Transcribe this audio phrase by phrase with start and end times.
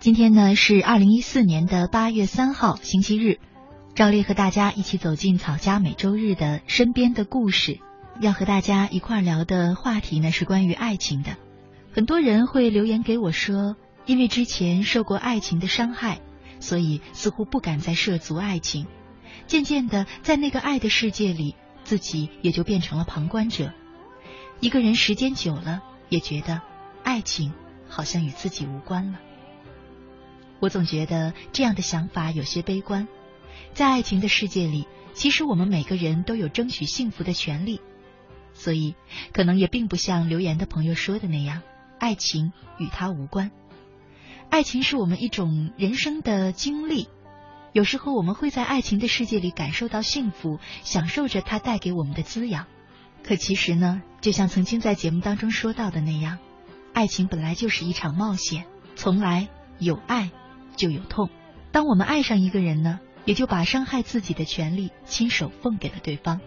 [0.00, 3.38] 今天呢是二零一四年的八月三号星期日，
[3.94, 7.80] 照例和大家一起走进草家每周日的身边的故事。
[8.18, 11.36] 要和大家一块聊的话题呢是关于爱情的。
[11.92, 16.22] 很多人会留言给我说，因为之前受过爱情的伤害，
[16.60, 18.86] 所以似乎不敢再涉足爱情。
[19.46, 23.74] 渐渐的，在那个爱的世界里，自己也就变成了旁观者。
[24.60, 26.62] 一个人时间久了，也觉得
[27.04, 27.52] 爱情
[27.86, 29.18] 好像与自己无关了。
[30.60, 33.08] 我总觉得这样的想法有些悲观。
[33.72, 37.80] 在爱情的世界里，其实我们每个人都有争取幸福的权利，
[38.52, 38.94] 所以
[39.32, 41.62] 可能也并不像留言的朋友说的那样，
[41.98, 43.50] 爱情与他无关。
[44.50, 47.08] 爱情是我们一种人生的经历，
[47.72, 52.66] 有时候我们会在爱情的世界里感受到幸福，享受着它带给我们的滋养。
[53.22, 56.38] 可其实呢，就像曾经在节目当中说到的那样，
[56.92, 58.64] 爱情本来就是一场冒险，
[58.96, 60.32] 从来有爱。
[60.80, 61.28] 就有痛。
[61.72, 66.40] 当我们爱上一个人呢，也就把伤害自己的权利亲手奉给了对方。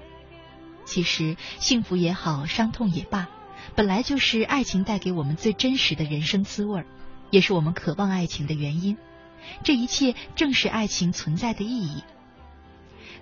[0.85, 3.29] 其实，幸福也好，伤痛也罢，
[3.75, 6.83] 本来就是爱情带给我们最真实的人生滋味，
[7.29, 8.97] 也是我们渴望爱情的原因。
[9.63, 12.03] 这一切正是爱情存在的意义。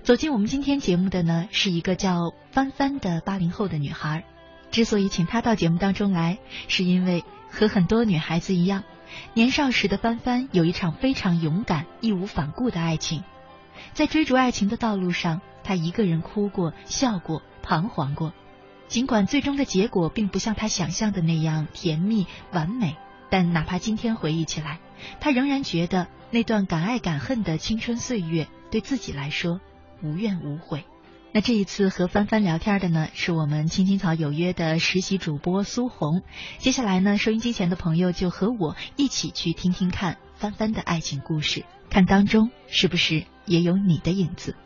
[0.03, 4.23] 走进我们今天节目的呢，是一个叫帆帆的八零后的女孩。
[4.71, 6.39] 之所以请她到节目当中来，
[6.69, 8.83] 是因为和很多女孩子一样。
[9.33, 13.23] 年少时的帆帆有一场非常勇敢、义无反顾的爱情，
[13.93, 18.33] 在追逐爱情的道路上，他一个人哭过、笑过、彷徨过。
[18.87, 22.97] 尽管最终的结果并不像他想象的那样甜蜜完美，
[23.29, 24.79] 但哪怕今天回忆起来，
[25.19, 29.61] 他仍然觉得那段敢爱敢恨的青春岁月对自己来说
[30.01, 30.83] 无怨无悔。
[31.33, 36.23] 那这一次和帆帆聊天的呢，是我们青青草有约的实习主播苏红。
[36.57, 44.57] 接下来呢，收音机前的朋友就和我一起去听听看帆帆的爱情故事，看当中是不是也有你的影子。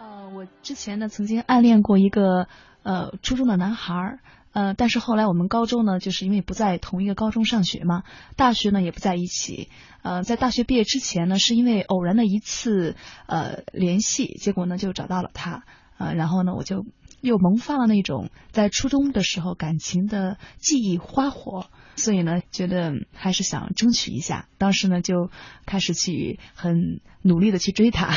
[0.00, 2.48] 呃，我之前呢曾经暗恋过一个
[2.82, 4.18] 呃初中的男孩。
[4.52, 8.02] 呃，但是后来我们高中呢，就是因为不在同一个高中上学嘛，
[8.36, 9.68] 大学呢也不在一起。
[10.02, 12.96] 呃，在大学毕业之前呢，是因为偶然的一次
[13.26, 15.64] 呃联系，结果呢就找到了他。
[15.98, 16.86] 呃，然后呢我就
[17.20, 21.66] 又萌发了那种在初中的时候感情的记忆花火，
[21.96, 24.48] 所以呢觉得还是想争取一下。
[24.58, 25.30] 当时呢就
[25.66, 28.16] 开始去很努力的去追他。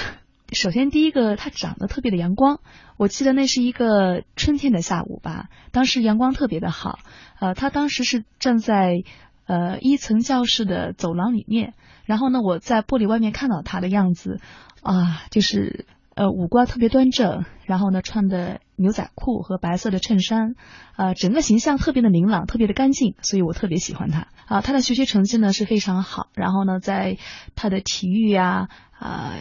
[0.54, 2.60] 首先，第一个，他长得特别的阳光。
[2.98, 7.00] 我记得那是一个春天的下午吧，当时阳光特别的好。
[7.40, 9.04] 呃，他当时是站在
[9.46, 11.74] 呃一层教室的走廊里面，
[12.06, 14.40] 然后呢，我在玻璃外面看到他的样子，
[14.82, 20.56] 啊，就是呃五官特别端正，然后呢穿的牛仔裤和白色的衬衫，
[20.96, 24.28] 呃，整个形象特别的明朗，特别的干净，所以我特别喜欢他。
[24.46, 27.18] 啊，他的学习成绩呢是非常好，然后呢，在
[27.56, 28.70] 他的体育呀。
[29.00, 29.34] 啊，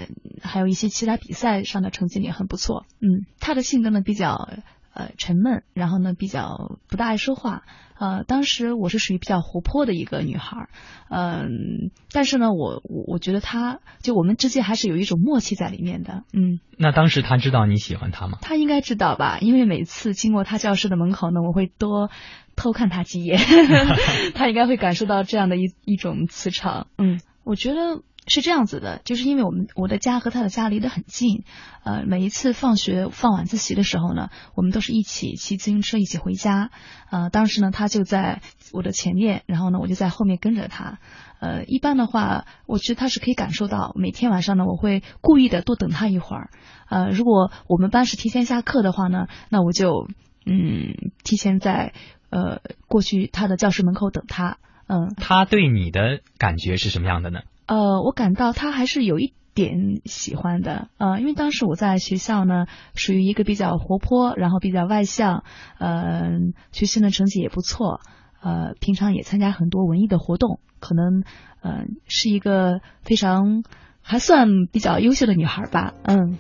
[0.42, 2.84] 还有一些其他比赛上的成绩也很不错。
[2.98, 4.48] 嗯，他的性格呢比较
[4.92, 7.62] 呃沉闷，然后呢比较不大爱说话。
[8.02, 10.68] 呃，当时我是属于比较活泼的一个女孩，
[11.08, 16.24] 嗯，但是呢，我我我觉得他就我们之间还是有一种默契在里面的。
[16.32, 18.38] 嗯，那当时他知道你喜欢他吗？
[18.42, 22.10] 他应该知道吧，因为每次经过他教室的门口呢，我会多
[22.56, 23.38] 偷看他几眼，
[24.34, 26.88] 他应该会感受到这样的一一种磁场。
[26.98, 28.02] 嗯， 我觉得。
[28.26, 31.44] 是这样子的，就是因为我们我的家和他的家离得很近，
[31.84, 36.70] 呃，每一次放学放晚自习的时候呢，我们都是一起骑自行车一起回家，
[37.10, 38.40] 呃，当时呢他就在
[38.72, 40.98] 我的前面，然后呢我就在后面跟着他，
[41.40, 46.50] 呃，一般的话，我觉得他是可以感受到，每天晚上呢我会故意的多等他一会儿，
[46.88, 50.06] 呃，如果我们班是提前下课的话呢，那我就
[50.46, 50.94] 嗯
[51.24, 51.92] 提前在
[52.30, 57.40] 呃过去他的教室门口等他，嗯，他对你的感觉是什么样的呢？
[57.72, 65.42] 呃，我感到他还是有一点喜欢的，呃，因为当时我在学校呢，属于一个比较活泼，然后比较外向，
[65.78, 66.32] 呃，
[66.70, 68.00] 学习呢成绩也不错，
[68.42, 71.22] 呃，平常也参加很多文艺的活动，可能，
[71.62, 73.62] 呃，是一个非常
[74.02, 76.36] 还算比较优秀的女孩吧，嗯。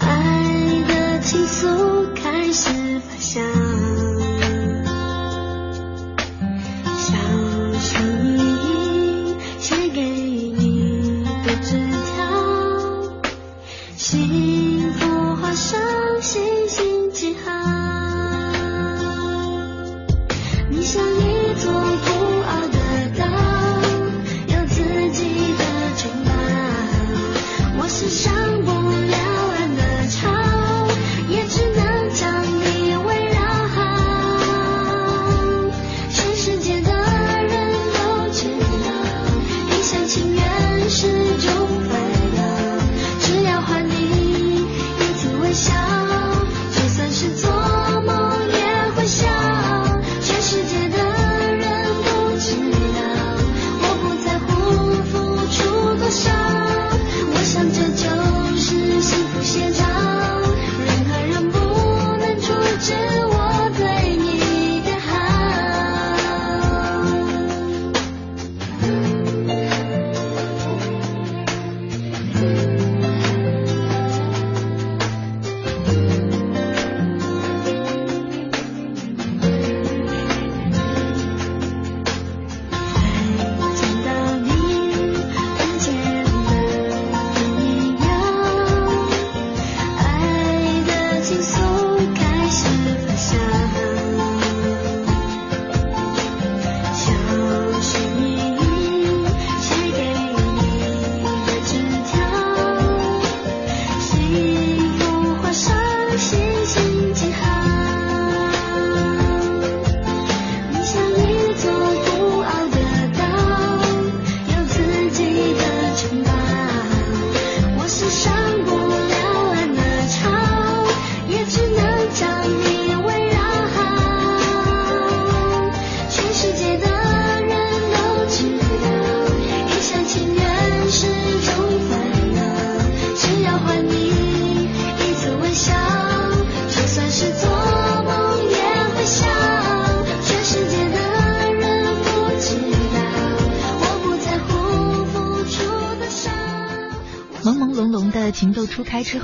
[0.00, 2.90] 爱的情愫开始。
[3.32, 4.09] 想。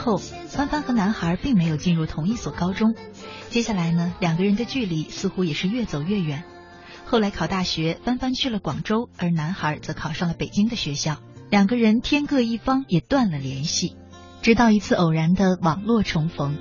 [0.07, 2.95] 后，帆帆和男孩并没有进入同一所高中。
[3.51, 6.45] 接下来呢，两个人的距离似乎也是越走越远。
[7.07, 11.17] 后来考大学，帆帆去了广州，而男孩则考上了北京的学校。
[11.51, 13.97] 两个人天各一方，也断了联系。
[14.43, 16.57] 直到一次偶然的网络重逢。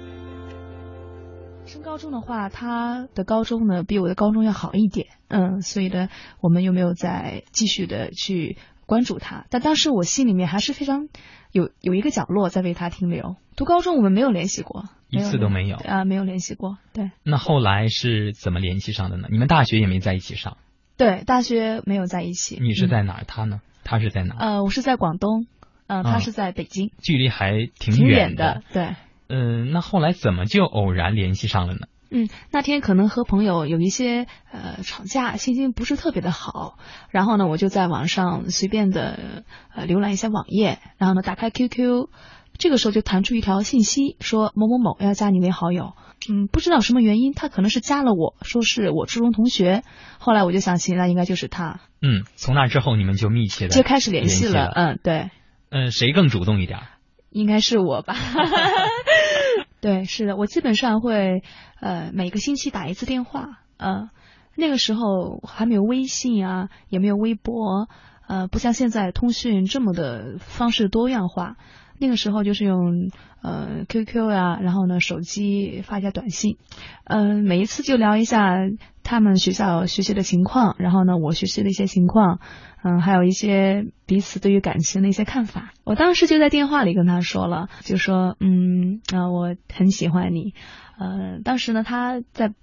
[1.68, 6.10] 升高中的话，他的高中呢比我的高中要好一点，嗯，所以呢，
[6.42, 8.58] 我们又没有再继续的去
[8.88, 9.46] 关注他。
[9.52, 11.10] 但当时我心里面还是非常
[11.56, 13.38] 有有一个角落在为他停留。
[13.56, 16.78] 读高中我们没有联系过，一次都没有啊，没有联系过。
[16.92, 17.12] 对。
[17.24, 19.30] 那后来是怎么联系上的呢？
[19.32, 20.58] 你们大学也没在一起上？
[20.98, 22.60] 对，大学没有在一起。
[22.62, 23.24] 你是在哪儿？
[23.26, 23.62] 他呢？
[23.86, 24.36] 他是在哪？
[24.38, 25.48] 呃，我是在广东，
[25.88, 28.62] 嗯，他是在北京，距离还挺远的。
[28.74, 28.96] 对。
[29.30, 31.88] 嗯，那后来怎么就偶然联系上了呢？
[32.12, 36.78] 嗯，那天可能和朋友有一些呃吵架，心情不是特别的好，
[37.10, 39.44] 然后呢，我就在网上随便的
[39.74, 42.08] 呃浏览一下网页，然后呢，打开 QQ，
[42.58, 45.94] 这个时候就弹出一条信息，说某某某要加你为好友。
[46.30, 49.84] 嗯，不知道什么原因，他可能是加了我，说是我初中同学。
[50.18, 51.82] 后来我就想起，那应该就是他。
[52.02, 54.72] 嗯，从那之后你们就密切的就开始联系了。
[54.74, 55.30] 嗯，对。
[55.70, 56.80] 嗯，谁更主动一点？
[57.30, 58.16] 应该是我吧。
[59.86, 61.44] 对，是的，我基本上会
[61.80, 63.60] 呃每个星期打一次电话。
[63.78, 64.10] 嗯，
[64.56, 67.88] 那个时候还没有微信啊，也没有微博，
[68.28, 71.58] 呃，不像现在通讯这么的方式多样化。
[72.00, 73.10] 那个时候就是用
[73.42, 76.58] 呃 QQ 呀，然后呢手机发一下短信，
[77.06, 78.56] 嗯，每一次就聊一下
[79.04, 82.40] 他们学校学习的情况，然后呢我学习的一些情况，
[82.84, 85.72] 嗯，还有一些彼此对于感情的一些看法。
[85.86, 90.54] 我当时就在电话里跟他说了，就说嗯啊我很喜欢你，
[91.00, 92.54] 呃，当时呢他在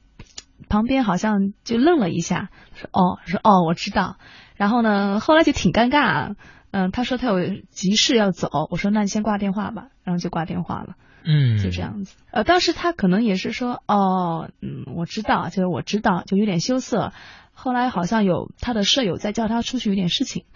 [0.68, 4.16] 旁边好像就愣了一下，说哦说哦我知道，
[4.56, 6.34] 然后呢后来就挺尴尬。
[6.72, 10.96] 嗯，他说他有急事要走，我说那你先挂电话吧，然后就挂电话了。
[11.24, 12.16] 嗯，就这样子。
[12.32, 17.12] 呃，当时他可能也是说，哦，嗯，我知道，就是我知道，就有点羞涩。
[17.52, 20.46] 后来好像有他的舍友在叫他出去，有点事情，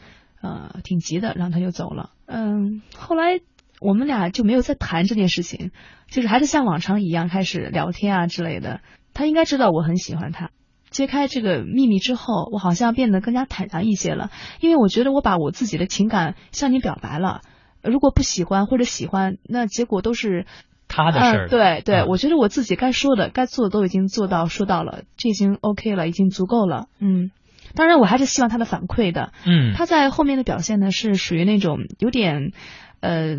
[0.41, 2.11] 呃，挺急的，然后他就走了。
[2.25, 3.41] 嗯，后来
[3.81, 5.71] 我们俩就没有再谈这件事情，
[6.09, 8.81] 就是还是像往常一样开始聊天啊之类的。
[9.13, 10.51] 他应该知道我很喜欢他。
[10.90, 17.43] 揭开这个秘密之后，我好像变得更加坦然一些了，因为我觉得我把我自己的情感向你表白了，
[17.83, 20.47] 如果不喜欢或者喜欢，那结果都是
[20.88, 21.49] 他的事儿。
[21.49, 26.87] 对对，我觉得我自己该说的、该做的都已经做到、说到了，这已经 OK 了，已经足够了。
[26.99, 27.31] 嗯，
[27.75, 29.33] 当然我还是希望他的反馈的。
[29.45, 32.52] 嗯，他在后面的表现呢，是属于那种有点，
[33.00, 33.37] 呃，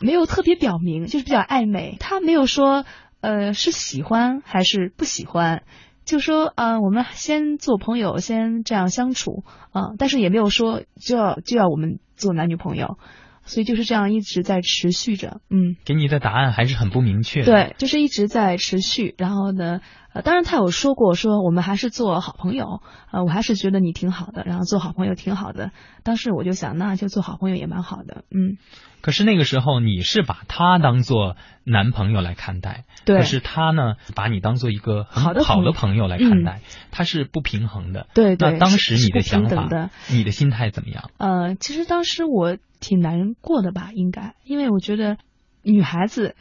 [0.00, 1.96] 没有特别表明，就是比较暧昧。
[1.98, 2.84] 他没有说，
[3.20, 5.62] 呃，是喜欢还是不喜欢。
[6.12, 12.98] 就说啊，我们先做朋友，先这样相处啊，但是也没有说就要就要我们做男女朋友，
[13.44, 15.76] 所以就是这样一直在持续着，嗯。
[15.86, 17.44] 给你的答案还是很不明确。
[17.44, 19.14] 对，就是一直在持续。
[19.16, 19.80] 然后呢，
[20.12, 25.70] 呃，当然他有说过说我们还是做好朋友，呃，我还是觉得你挺好的，然后做好朋友挺好的。
[26.02, 28.58] 当时我就想，那就做好朋友也蛮好的，嗯。
[29.00, 33.18] 可是那个时候你是把他当做男朋友来看待，对。
[33.18, 36.60] 可是他呢，把你当做一个好的好的朋友来看待，
[36.92, 38.06] 他是不平衡的。
[38.14, 38.52] 对对。
[38.52, 41.10] 那当时你的想法，你的心态怎么样？
[41.18, 45.16] 呃，其实当时我挺难过的吧，应该，因为我觉得
[45.62, 46.36] 女孩子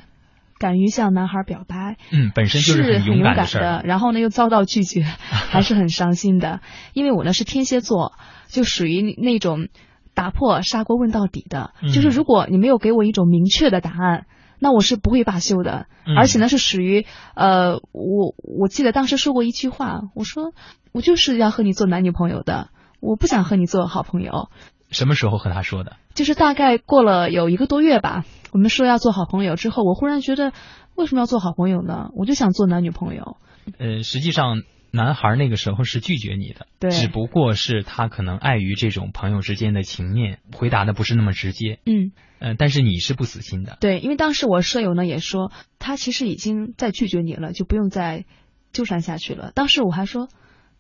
[0.62, 3.82] 敢于向男孩表白，嗯，本身就是很勇敢的。
[3.84, 5.02] 然后呢，又遭到拒绝，
[5.52, 6.62] 还是很伤心的。
[6.94, 8.14] 因为我呢是天蝎座，
[8.48, 9.68] 就属于那种。
[10.14, 14.26] 打破砂锅问到底的，就是如果你没有给我一种明确的答案，
[14.60, 15.88] 那我是不会罢休的。
[16.18, 20.54] 而且呢，是属于呃，我我记得当时说过一句话，我说
[20.92, 24.50] 我就是要和你做男女朋友的，我不想和你做好朋友。
[24.92, 25.98] 什么时候和他说的？
[26.14, 30.54] 就是大概过了有一个多月吧，我们说要做好朋友之后，我忽然觉得
[30.96, 32.10] 为什么要做好朋友呢？
[32.16, 33.38] 我就想做男女朋友。
[33.80, 34.62] 呃，实际上。
[34.94, 48.26] 男孩那个时候是拒绝你的，对，只不过是他可能碍于这种朋友之间的情面，回答的不是那么直接，嗯，呃，但是你是不死心的，对，因为当时我舍友呢也说，他其实已经在拒绝你了，就不用再
[48.74, 49.54] 纠缠下去了。
[49.56, 50.28] 当时我还说，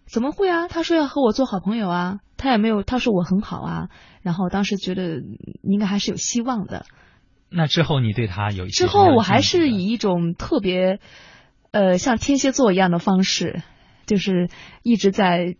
[0.05, 0.67] 怎么会啊？
[0.67, 3.87] 他说要和我做好朋友啊，他也没有，他说我很好啊，
[4.21, 5.21] 然后当时觉得
[5.61, 6.85] 应该还是有希望的。
[7.49, 10.99] 那之后你对他有一之后我还是以一种特别，
[11.71, 13.61] 呃，像天蝎座一样的方式。
[14.07, 14.49] 就是
[14.83, 15.55] 一直在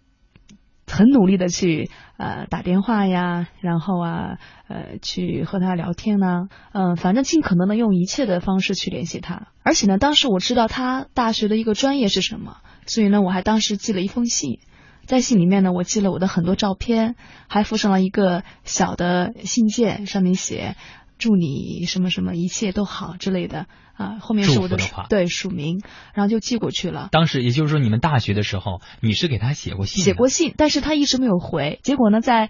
[0.86, 9.48] 很努力的去呃打电话呀，然后啊呃去和他聊天呢，嗯，反正尽可能的用一切的方式去联系他。
[9.64, 12.58] 而且呢，当时我知道他大学的一个专业是什么，
[12.88, 14.60] 所以呢，我还当时寄了一封信，
[15.06, 17.16] 在信里面呢，我寄了我的很多照片，
[17.48, 20.76] 还附上了一个小的信件，上面写
[21.18, 25.82] 祝你什么什么一切都好之类的啊，后面是我的话对署名，
[26.14, 27.10] 然后就寄过去了。
[27.12, 31.80] 当时也就是说，你们大学的时候，你是给他写过信，写过信，但是他一直没有回。
[31.84, 32.50] 结果呢，在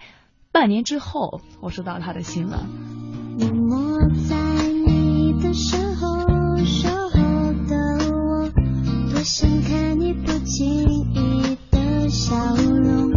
[0.52, 2.68] 半年之后，我收到他的信了。
[3.40, 4.36] 默默在
[4.68, 7.76] 你的身后守候的
[8.12, 8.50] 我，
[9.12, 11.31] 多想看你不经意的
[12.12, 13.11] 笑容。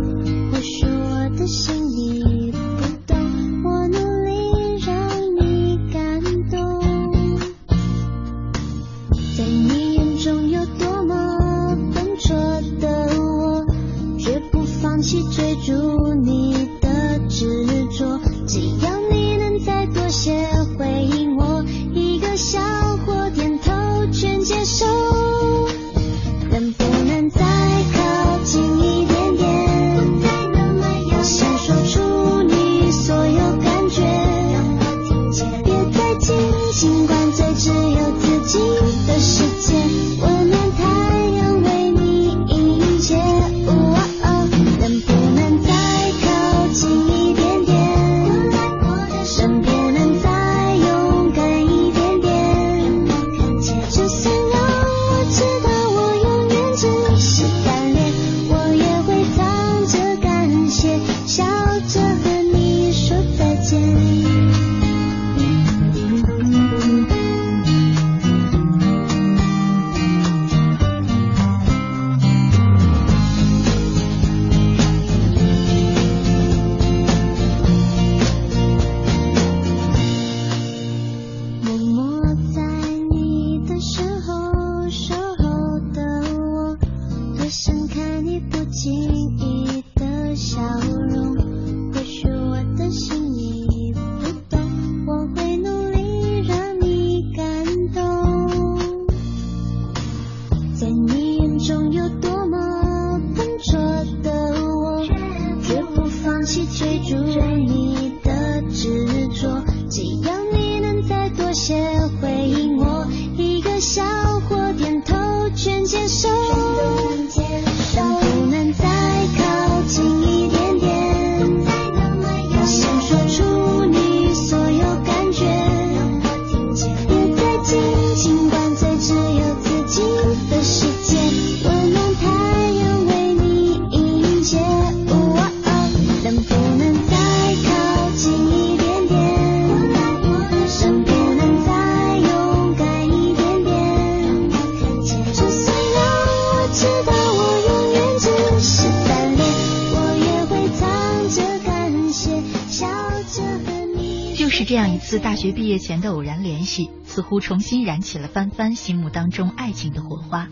[155.45, 160.49] 学毕业前的偶然联系，似乎重新燃起了帆帆心目当中爱情的火花。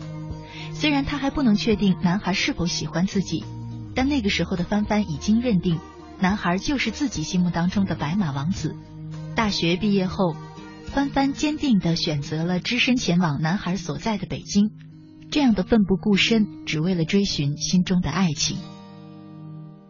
[0.71, 3.43] 虽然他还不能确定男孩是否喜欢自己，
[3.95, 5.79] 但那个时候的帆帆已经认定，
[6.19, 8.75] 男孩就是自己心目当中的白马王子。
[9.35, 10.35] 大学毕业后，
[10.85, 14.69] 帆帆坚定地选择了只身前往男孩所在的北京，
[15.31, 18.57] 这样的奋不顾身，只为了追寻心中的爱情。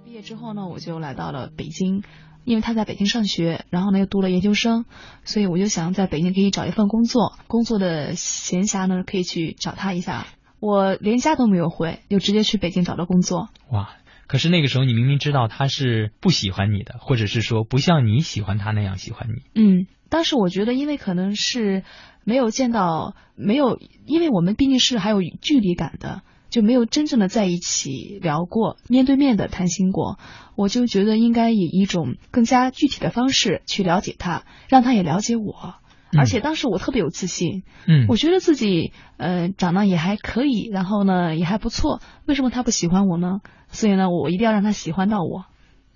[0.05, 2.03] 毕业之后呢，我就来到了北京，
[2.43, 4.85] 因为他在北京上学，然后呢又读了研究生，
[5.23, 10.27] 所以我就想在北京可以找一份工作，工作的闲暇呢可以去找他一下。
[10.59, 13.49] 我连家都没有回，就直接去北京找到工作。
[13.69, 13.89] 哇！
[14.25, 19.43] 可是那个时候你明明知道他是不喜欢你的，或者是说不像你喜欢他那样喜欢你。
[19.53, 21.83] 嗯，当时我觉得，因为可能是
[22.23, 26.21] 没有见到，没有，因为我们毕竟是还有距离感的，
[26.53, 30.19] 就没有真正的在一起聊过，面对面的谈心过。
[30.55, 35.73] 我就觉得应该以一种更加具体的方式去了解他，让他也了解我。
[36.15, 43.39] 而且当时我特别有自信，嗯，我觉得自己呃长得也还可以，然后呢也还不错，为什么他不喜欢我呢？
[43.69, 45.45] 所以呢，我一定要让他喜欢到我。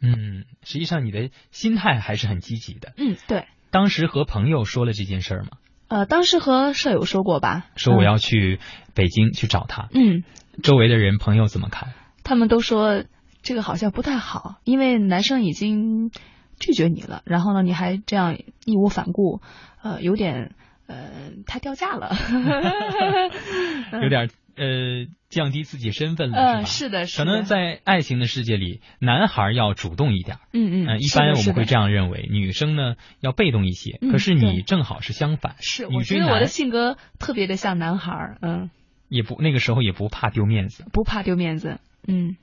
[0.02, 2.94] 嗯，实际上你的心态还是很积极的。
[2.98, 3.46] 嗯，对。
[3.70, 5.50] 当时和朋友说了这件事儿吗？
[5.88, 8.60] 呃，当时和舍友说过吧，说我要去
[8.94, 9.88] 北京去找他。
[9.94, 10.24] 嗯，
[10.64, 11.94] 周围的人朋友怎么看？
[12.24, 13.04] 他们都说
[13.42, 16.12] 这个好像不太好，因为男生已经
[16.60, 19.42] 拒绝你了，然后呢，你还这样义无反顾，
[19.82, 20.56] 呃，有点
[20.88, 22.16] 呃太掉价了，
[24.02, 26.90] 有点呃降低自己身份了，呃，是吧？
[26.90, 31.90] 是的，是可，能在爱情的世界里，男孩要主动一点，嗯嗯，嗯，一般我们会这样。
[31.92, 34.00] 认为，女生呢要被动一些。
[34.02, 38.70] 嗯可是你正好是相反，是，我觉得我的性格特别的像男孩，嗯，
[39.08, 40.86] 也不那个时候也不怕丢面子。
[40.92, 42.36] 不怕丢面子，嗯。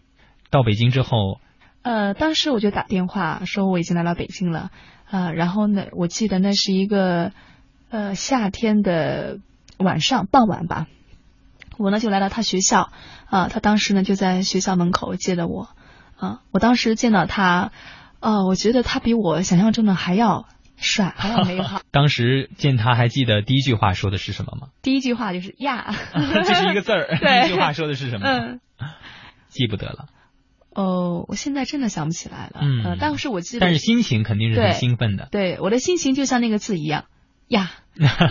[0.51, 1.41] 到北京之后，
[1.83, 4.71] 呃，当时我就打电话说我已经来到北京了，
[5.11, 7.33] 呃，然后呢，我记得那是一个
[7.91, 9.41] 呃夏天的
[9.79, 10.87] 晚上傍晚吧，
[11.77, 12.91] 我呢就来到他学校，
[13.27, 15.71] 啊、他当时呢就在学校门口接的我，
[16.17, 17.73] 啊、我当时见到他，
[18.21, 20.47] 呃，我觉得他比我想象中的还要
[20.77, 21.81] 帅， 还要美好。
[21.91, 24.69] 当时见他还记得第一句话说的是什么吗？
[24.83, 25.95] 第一句话就是呀，
[26.45, 27.17] 这是一个字儿。
[27.17, 28.27] 第一句话说的是什么？
[28.29, 28.61] 嗯。
[29.49, 30.07] 记不得了。
[30.75, 32.59] 哦，我现在真的想不起来了。
[32.61, 35.29] 嗯呃但是我记得，但是心情肯定是很兴奋的。
[35.31, 37.05] 对我的心情就像那个字一样
[37.47, 37.71] 呀，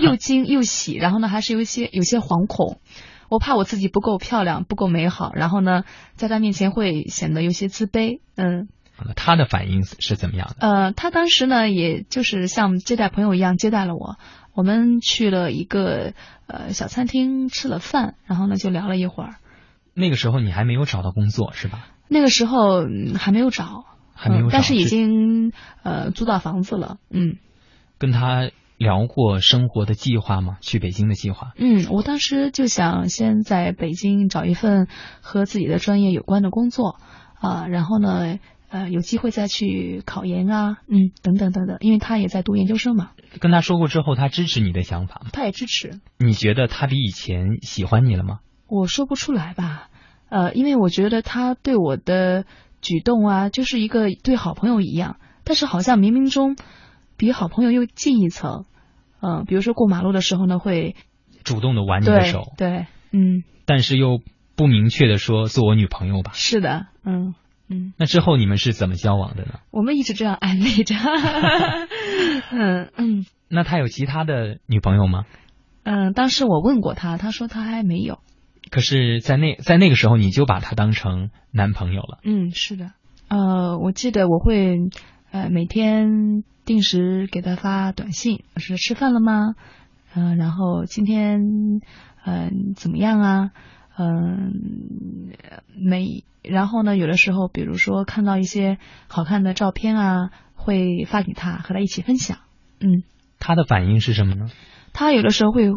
[0.02, 2.82] 又惊又喜，然后呢还是有一些有些惶恐。
[3.30, 5.84] 我怕我自己不够漂亮，不够美好，然后呢，
[6.16, 8.20] 在他面前会显得有些自卑。
[8.36, 8.68] 嗯，
[9.16, 10.68] 他的反应是怎么样的？
[10.68, 14.18] 呃，他当时呢，也就是像接待朋友一样接待了我。
[14.54, 16.14] 我们去了一个
[16.46, 19.36] 呃小餐厅吃了饭，然后呢就聊了一会儿。
[19.96, 21.88] 那个时候你还没有找到工作是吧？
[22.08, 25.52] 那个时候、嗯还没有找，还没有找，嗯但是已经
[25.82, 26.98] 呃租到房子了。
[27.10, 27.38] 嗯
[27.98, 30.58] 跟他聊过生活的计划吗？
[30.62, 31.54] 去北京的计划？
[31.58, 34.88] 嗯，我当时就想先在北京找一份
[35.22, 37.00] 和自己的专业有关的工作
[37.40, 38.38] 啊、然后呢
[38.74, 45.30] 呃有机会再去考研啊，嗯等等等等，因为他也在读研究生嘛，跟他说过之后，他支持你的想法吗？
[45.32, 46.02] 他也支持。
[46.18, 48.40] 你觉得他比以前喜欢你了吗？
[48.68, 49.90] 我说不出来吧，
[50.30, 52.46] 呃，因为我觉得他对我的
[52.82, 56.56] 举动啊，就是一个对好朋友一样，但是好像冥冥中
[57.16, 58.66] 比好朋友又近一层。
[59.22, 60.96] 嗯、比如说过马路的时候呢，会
[61.44, 64.20] 主动的挽你的对手，对，嗯，但是又
[64.56, 66.32] 不明确的说做我女朋友吧？
[66.34, 67.34] 是的，嗯
[67.74, 69.60] 嗯，那之后你们是怎么交往的呢？
[69.72, 70.96] 我们一直这样暧昧着，
[72.52, 75.26] 嗯嗯那他有其他的女朋友吗？
[75.84, 78.20] 嗯，当时我问过他，他说他还没有。
[78.72, 82.20] 可是，在那在那个时候，你就把他当成男朋友了。
[82.24, 82.92] 嗯，是的，
[83.28, 84.78] 呃，我记得我会
[85.32, 89.56] 呃每天定时给他发短信，我说吃饭了吗？
[90.16, 91.42] 嗯、然后今天
[92.26, 93.52] 嗯、怎么样啊？
[93.98, 95.32] 嗯、
[95.76, 98.78] 每然后呢，有的时候比如说看到一些
[99.08, 102.40] 好看的照片啊，会发给他，和他一起分享。
[102.80, 103.04] 嗯，
[103.40, 104.48] 他的反应是什么呢？
[104.94, 105.72] 他有的时候会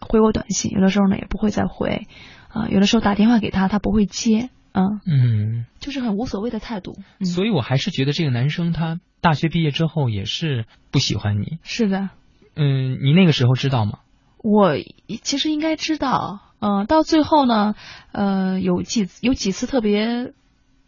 [0.00, 2.06] 回我短信，有的时候呢也不会再回，
[2.48, 6.96] 啊、有的时候打电话给他，他不会接，嗯、嗯，就是很无所谓的态度。
[7.20, 11.58] 嗯、所以我还是觉得这个男生他大学毕业之后也是不喜欢你。
[11.62, 12.08] 是的，
[12.56, 14.00] 嗯，你那个时候知道吗？
[14.42, 14.76] 我
[15.22, 17.74] 其实应该知道，嗯、到最后呢，
[18.12, 20.32] 呃，有几有几次特别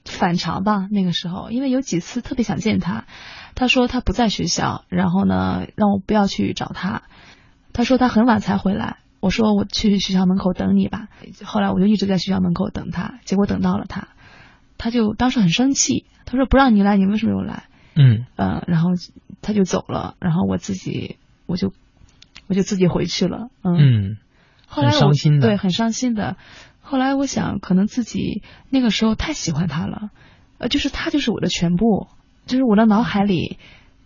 [0.04, 3.04] 反常吧，那个时候，因为有几次特别想见他，
[3.54, 7.02] 他说他不在学校，然后呢，让我不要去找他，
[7.72, 11.08] 他说他很晚才回来，我说我去学校门口等你吧，
[11.44, 14.08] 后来我就一直在学校门口等他，结果等到了他，
[14.78, 17.64] 他就当时很生气，他说不让你来，你为什么又来？
[17.94, 18.90] 嗯，呃，然后
[19.42, 21.72] 他就走了，然后我自己我就
[22.48, 24.16] 我就自己回去了，嗯，嗯，
[24.72, 26.36] 后来我很伤心的对，很伤心的。
[26.80, 30.10] 后来我想，可能自己那个时候太喜欢他了，
[30.58, 32.08] 呃，就是他就是我的全部，
[32.46, 33.58] 就是我的脑海里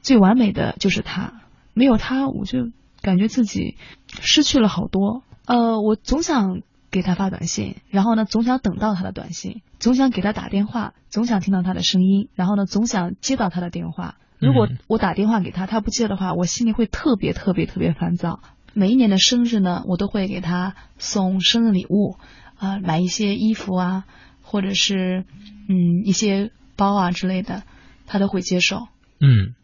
[0.02, 1.40] 最完美的就是他，
[1.72, 3.76] 没有他我就感觉自己
[4.08, 5.22] 失去了好多。
[5.46, 14.16] 呃，我总想给他发短信，然后呢，总想等到他的短信，总想给他打电话，总想听到他的声音，然后呢，总想接到他的电话。
[14.38, 18.40] 如果嗯我打电话给他，他不接的话，我心里会特别特别特别烦躁。
[18.78, 22.18] 每一年的生日呢，我都会给他送生日礼物，
[22.58, 24.04] 啊、买一些衣服啊，
[24.42, 25.24] 或者是
[25.66, 27.62] 嗯一些包啊之类的，
[28.06, 28.86] 他都会接受。
[29.18, 29.54] 嗯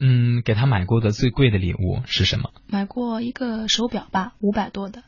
[0.00, 2.50] 嗯，给他买过的最贵的礼物是什么？
[2.66, 5.02] 买过一个手表吧，五百多的，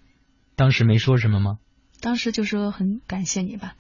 [0.55, 1.57] 当时没说什么吗？
[2.03, 3.77] 当时就说很感谢你吧。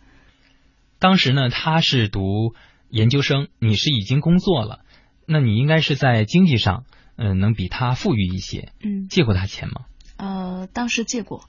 [0.99, 2.55] 当时呢，他是读
[2.89, 4.81] 研究生，你是已经工作了，
[5.27, 6.85] 那你应该是在经济上，
[7.19, 8.73] 嗯、能比他富裕一些。
[8.81, 9.87] 嗯，借过他钱吗？
[10.17, 11.49] 呃，当时借过，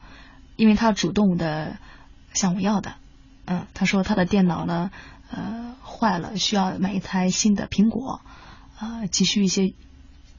[0.58, 1.78] 因为他主动的
[2.34, 2.96] 向我要的。
[3.46, 4.92] 嗯，他说他的电脑呢，
[5.32, 8.22] 呃，坏了，需要买一台新的苹果，
[8.80, 9.74] 呃，急需一些，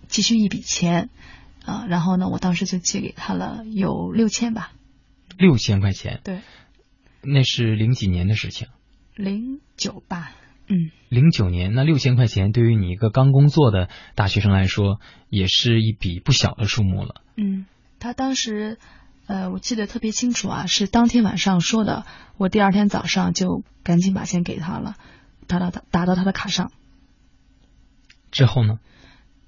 [0.08, 1.10] 急需一笔钱，
[1.64, 4.72] 啊、然后呢，我当时就借给他了有六千吧，
[5.38, 6.40] 六千块钱，对，
[7.22, 8.68] 那是零几年的事情。
[9.16, 10.32] 零九吧，
[10.72, 17.22] 嗯，零九年，那六千块钱对于你一个刚工作的大学生来说，也是一笔不小的数目了。
[17.36, 17.66] 嗯，
[17.98, 18.78] 他当时，
[19.26, 22.06] 呃，我记得特别清楚啊，是当天晚上说的，
[22.36, 24.94] 我第二天早上就赶紧把钱给他了，
[25.48, 26.70] 打到他打到他的卡上。
[28.30, 28.78] 之后呢？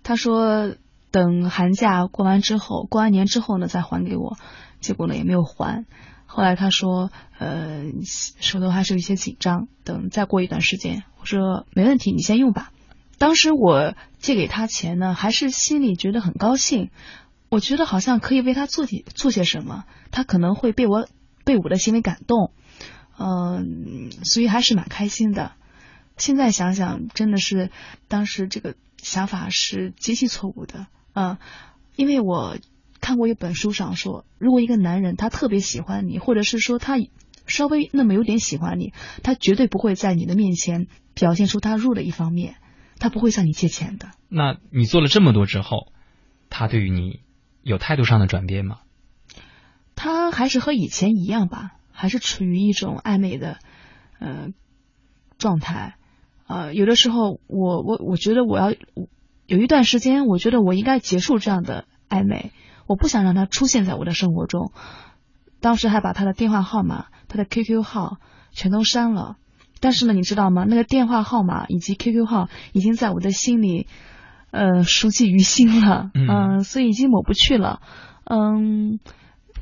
[0.02, 0.74] 他说
[1.12, 4.36] 等寒假过完之后，过完年之后呢再还给我，
[4.80, 5.86] 结果呢也没有还。
[6.26, 7.84] 后来他说，呃，
[8.40, 11.04] 手头还是有一些紧张，等再过一段时间。
[11.22, 12.72] 我说没问题，你先用吧。
[13.16, 16.90] 当时我借给他钱呢，还是心里觉得很高兴，
[17.48, 21.06] 我觉得好像可以为他做点做些什么，他可能会被我
[21.44, 22.50] 被我的行为感动，
[23.16, 25.52] 嗯、所以还是蛮开心的。
[26.16, 27.70] 现在想想，真的是
[28.08, 31.38] 当时这个想法是极其错误的，嗯、
[31.94, 32.56] 因为我
[33.00, 36.96] 看过一本书上说，如果一个男人他特别喜欢你，或者是说他
[37.46, 42.56] 稍微那么有点喜欢你，他绝对不会在你的面前表现出他弱的一方面，
[42.98, 44.10] 他不会向你借钱的。
[44.28, 45.92] 那你做了这么多之后，
[46.50, 47.20] 他对于你
[47.62, 48.78] 有态度上的转变吗？
[49.94, 53.58] 他还是和以前一样吧，还是处于一种暧昧的
[54.18, 54.48] 呃
[55.38, 55.96] 状态。
[56.46, 58.72] 呃，有的时候我我我觉得我要
[59.46, 62.52] 有一段时间，我觉得我应该结束这样的暧昧，
[62.86, 64.72] 我不想让他出现在我的生活中。
[65.60, 68.18] 当时还把他的电话号码、他的 QQ 号
[68.50, 69.36] 全都删了。
[69.82, 70.64] 但是呢，你知道吗？
[70.66, 73.88] 那个电话号码以及 QQ 号已经在我的心里，
[74.52, 77.80] 呃，熟记于心了，嗯呃所以已经抹不去了。
[78.24, 79.00] 嗯，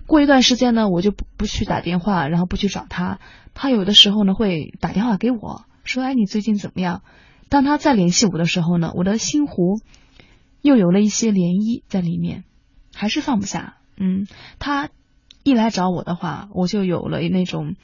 [0.07, 3.19] 过一段时间呢，我就不不去打电话，然后不去找他。
[3.55, 7.03] 他有的时候呢会打电话给我说：“哎，你最近怎么样？”
[7.49, 9.81] 当他再联系我的时候呢，我的心湖
[10.61, 12.45] 又有了一些涟漪在里面，
[12.95, 13.79] 还是放不下。
[13.97, 14.27] 嗯，
[14.59, 14.91] 他
[15.43, 17.75] 一来找我的话，我就有了那种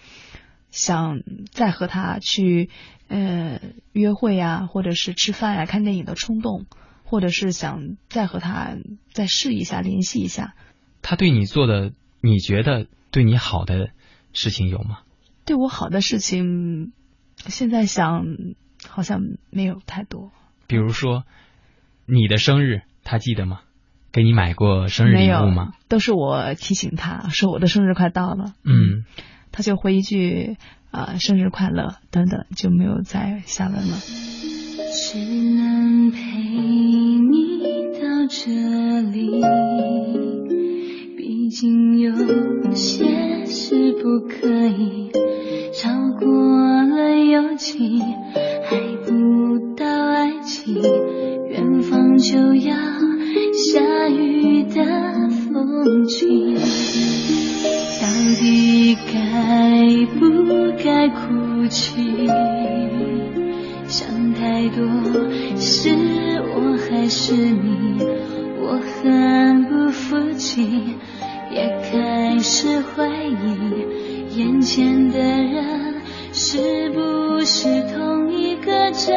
[0.77, 2.69] 想再和他去
[3.09, 3.61] 呃
[3.93, 6.67] 约会呀，或者是吃饭呀、看电影的冲动，
[7.03, 8.77] 或者是想再和他
[9.12, 10.55] 再试一下、联系一下。
[11.01, 13.89] 他对你做的，你觉得对你好的
[14.35, 14.99] 事情有吗？
[15.47, 16.93] 对我好的事情，
[17.39, 18.25] 现在想
[18.87, 20.31] 好像没有太多。
[20.67, 21.25] 比如说
[22.05, 23.61] 你的生日，他记得吗？
[24.12, 25.73] 给你买过生日礼物吗？？
[25.89, 29.05] 都是我提醒他说我的生日快到了，嗯，
[29.57, 30.59] 他就回一句
[30.90, 33.97] 啊、生日快乐等等，就没有再下文了。
[34.92, 35.19] 只
[35.55, 37.62] 能陪你
[37.95, 39.40] 到这里，
[41.16, 42.12] 毕竟有
[42.75, 45.11] 些事不可以
[45.73, 45.88] 超
[46.21, 46.29] 过
[46.85, 50.75] 了友情，还不到爱情，
[51.49, 52.77] 远方就要
[53.55, 57.56] 下雨的风景。
[58.16, 62.26] 到底该不该哭泣？
[63.87, 64.83] 想太多，
[65.59, 65.90] 是
[66.55, 68.00] 我还是你？
[68.59, 70.96] 我很不服气，
[71.52, 75.96] 也开始怀疑眼前的人
[76.33, 79.14] 是不是同一个真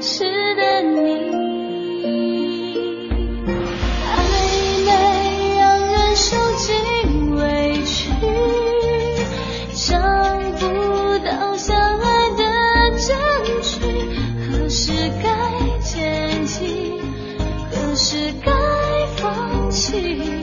[0.00, 1.39] 实的你。
[19.90, 20.39] 心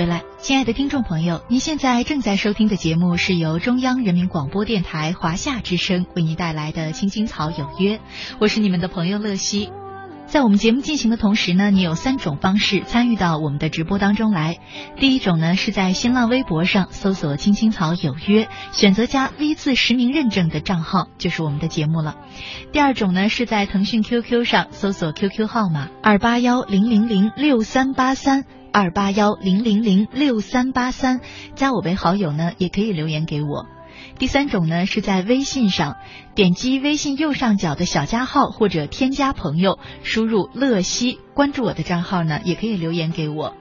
[0.00, 7.98] 回来，亲爱的听众朋友，您现在正在收听的节目是由中央人民广播电台华夏之声为您带来的《青青草有约》，
[8.40, 9.70] 我是你们的朋友乐西。
[10.24, 14.56] 在我们节目进行的同时呢，你有三种方式参与到我们的直播当中来。
[14.96, 22.16] 第一种呢是在新浪微博上搜索“青青草有约”，选择加 V 字实名认证的账号就是我们的节目了。
[22.72, 28.46] 第二种呢是在腾讯 QQ 上搜索 QQ 号码二八幺零零零六三八三。
[28.72, 31.20] 二八幺零零零六三八三，
[31.54, 33.66] 加我为好友呢，也可以留言给我。
[34.18, 35.96] 第三种呢，是在微信上
[36.34, 43.54] 点击微信右上角的小加号或者添加朋友，输入乐西，关注我的账号呢，也可以留言给我。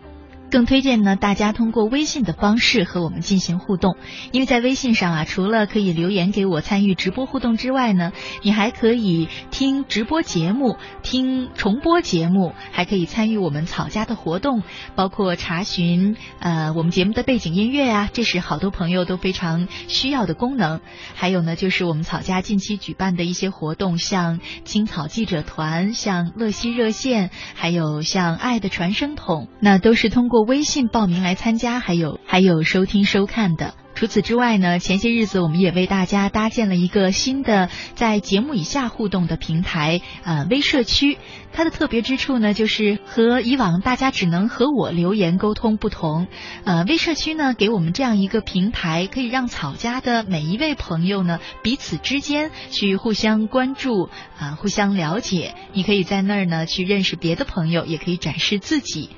[0.50, 3.98] 更推荐呢，大家通过微信的方式和我们进行互动，
[4.32, 14.64] 因为在微信上啊，除了可以留言给我参与直播互动之外呢，你还可以听直播节目、听重播节目，还可以参与我们草家的活动，
[14.96, 20.82] 包括查询呃我们节目的背景音乐啊，这是好多朋友都非常需要的功能。
[21.14, 30.39] 还有呢，就是我们草家近期举办的一些活动，像青草记者团、像乐西热线，还有像爱的传声筒，那都是通过。
[30.42, 33.74] 微信报名来参加，还有还有收听收看的。
[33.96, 41.18] 除此之外呢，前些日子我们也为大家搭建了一个新的在节目以下互动的平台，呃，微社区。
[41.52, 46.28] 它的特别之处呢，就是和以往大家只能和我留言沟通不同。
[46.64, 55.56] 呃，微社区呢，给我们这样一个平台，可以让草家的每一位朋友呢，彼此之间去互相关注啊，互相了解。
[55.74, 59.10] 你可以在那儿呢去认识别的朋友，也可以展示自己。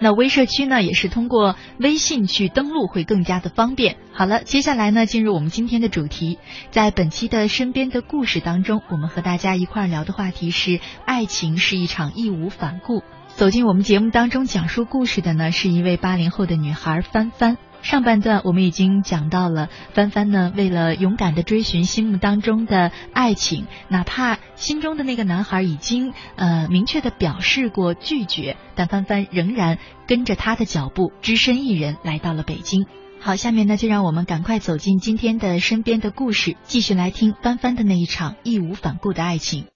[0.00, 3.96] 那微社区呢，也是通过微信去登录会更加的方便。
[4.12, 6.38] 好了，接下来呢，进入我们今天的主题，
[6.70, 13.02] 在本期的身边的故事当中，我们和大家一块聊的话题是：爱情是一场义无反顾。
[13.28, 17.58] 走进我们节目当中讲述故事的呢，是一位八零后的女孩帆帆。
[17.82, 32.86] 上半段我们已经讲到了，帆帆呢为了勇敢的追寻心目当中的爱情，哪怕心中的那个男孩已经呃明确的表示过拒绝，但帆帆仍然跟着他的脚步，只身一人来到了北京。
[33.18, 39.66] 好，下面呢就让我们赶快走进今天的身边的故事，继续来听帆帆的那一场义无反顾的爱情。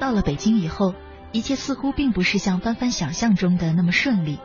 [0.00, 0.94] 到了北京以后，
[1.32, 4.38] 一切似乎并不是像帆帆想象中的那么顺利。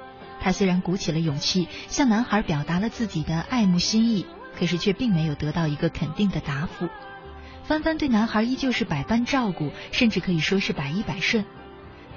[0.44, 4.26] 他虽然鼓起了勇气向男孩表达了自己的爱慕心意，
[4.60, 6.90] 可是却并没有得到一个肯定的答复。
[7.64, 11.46] 帆帆对男孩依旧是百般照顾，甚至可以说是百依百顺。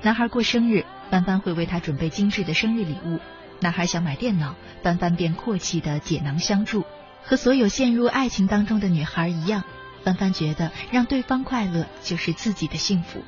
[0.03, 3.21] 男孩过生日，帆帆会为他准备精致的生日礼物；
[3.61, 6.85] 男孩想买电脑，帆帆便阔气的解囊相助。
[7.23, 9.63] 和所有陷入爱情当中的女孩一样，
[10.03, 13.23] 帆帆觉得让对方快乐就是自己的幸福。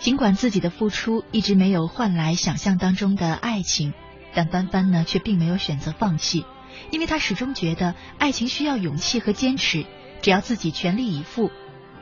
[0.00, 3.92] 尽管自己的付出一直没有换来想象当中的爱情。
[4.34, 6.44] 但帆帆呢，却并没有选择放弃，
[6.90, 9.84] 因为他始终觉得爱情需要勇气和坚持，
[10.22, 11.50] 只要自己全力以赴，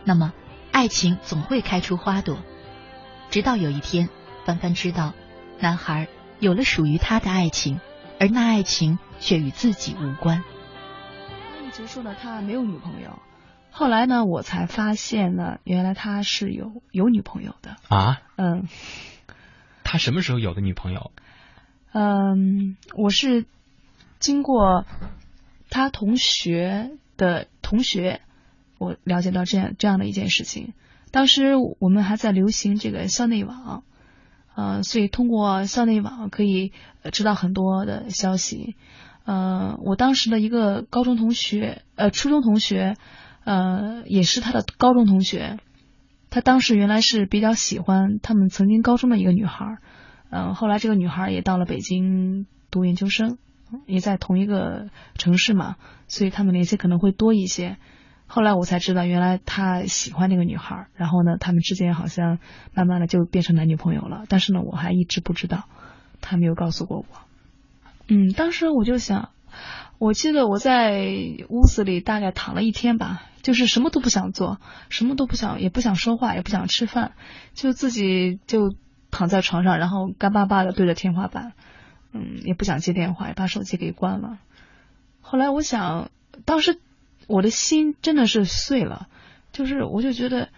[0.04, 0.32] 那么
[0.72, 2.38] 爱情总会开出花朵。
[3.30, 4.08] 直到有一天，
[4.44, 5.14] 帆帆知道，
[5.58, 7.80] 男孩有了属于他的爱情，
[8.20, 10.42] 而那爱情却与自己无关。
[11.28, 13.18] 他一直说呢，他没有女朋友，
[13.70, 18.20] 后来呢，我才发现呢，原来他是有有女朋友的啊。
[18.36, 18.68] 嗯，
[19.84, 21.10] 他什么时候有的女朋友？
[21.92, 23.46] 嗯，我是
[24.18, 24.84] 经过
[25.70, 28.20] 他同学的同学，
[28.78, 30.74] 我了解到这样这样的一件事情。
[31.10, 33.82] 当时我们还在流行这个校内网，
[34.54, 36.72] 呃，所以通过校内网可以
[37.10, 38.76] 知道很多的消息。
[39.24, 42.96] 呃，我当时的一个高中同学，呃，初中同学，
[43.44, 45.58] 呃，也是他的高中同学。
[46.30, 49.78] 他当时原来是比较喜欢他们曾经高中的一个女孩。
[50.30, 53.38] 嗯，后来这个女孩也到了北京读研究生，
[53.86, 57.78] 也在同一个城市嘛，所以他们联系可能会多一些。
[58.26, 62.38] 后来我才知道，原来他喜欢那个女孩，然后呢，他们之间好像
[62.74, 64.24] 慢慢的就变成男女朋友了。
[64.28, 65.64] 但是呢，我还一直不知道，
[66.20, 67.06] 他没有告诉过我。
[68.08, 69.30] 嗯，当时我就想，
[69.98, 71.08] 我记得我在
[71.48, 74.60] 屋子里大概躺了一天吧，就是什么都不想做，
[74.90, 77.12] 什么都不想，也不想说话，也不想吃饭，
[77.54, 78.74] 就自己就。
[79.10, 81.52] 躺在床上，然后干巴巴的对着天花板，
[82.12, 84.38] 嗯，也不想接电话，也把手机给关了。
[85.20, 86.10] 后来我想，
[86.44, 86.78] 当时
[87.26, 89.08] 我的心真的是碎了，
[89.52, 90.48] 就是我就觉得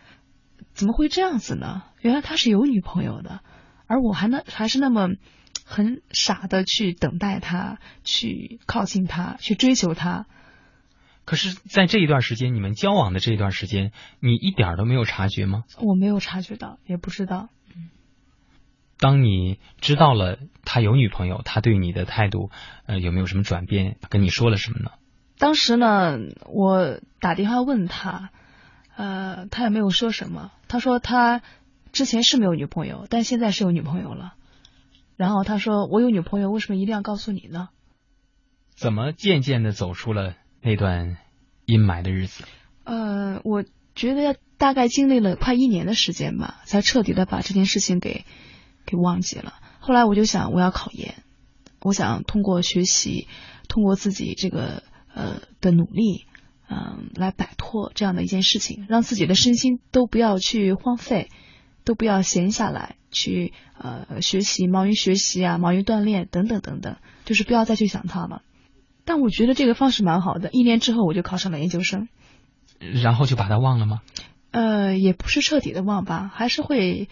[0.75, 1.83] 怎么会这样子呢？
[2.01, 3.41] 原来他是有女朋友的，
[3.87, 5.09] 而我还能还是那么
[5.65, 10.27] 很傻的去等待他，去靠近他，去追求他。
[11.25, 15.63] 可是，在这一段时间，你们交往的这一段时间，你一点都没有察觉吗？
[15.79, 17.49] 我没有察觉到，也不知道。
[19.01, 22.51] 当你知道了他有女朋友，他对你的态度，
[22.87, 23.97] 呃，有没有什么转变？
[24.11, 24.91] 跟你说了什么呢？
[25.39, 28.31] 当时呢，我打电话问他，
[28.95, 30.53] 呃，他也没有说什么。
[30.69, 31.41] 他说他
[31.93, 34.35] 之前是没有女朋友，但现在是有女朋友了。
[35.17, 37.71] 然后他说我有女朋友，为什么一定要告诉你呢？
[38.75, 41.17] 怎么渐渐的走出了那段
[41.65, 42.45] 阴霾的日子？
[42.85, 48.25] 呃，我觉得大概经历了快一年的时间吧，才彻底的把这件事情给
[48.91, 49.55] 给忘记了。
[49.79, 51.15] 后来我就想，我要考研，
[51.81, 53.29] 我想通过学习，
[53.69, 54.83] 通过自己这个
[55.15, 56.27] 呃的努力，
[56.69, 61.29] 嗯、来摆脱这样的一件事情，让自己的身心都不要去荒废，
[61.85, 68.43] 都不要闲下来去呃学习，忙于学习啊，忙于锻炼等等等等，就是不要再去想它了。
[69.05, 72.09] 但我觉得这个方式蛮好的，一年之后我就考上了研究生。
[72.79, 74.01] 然后就把它忘了吗？
[74.53, 77.09] 呃，也不是彻底的忘吧，还是会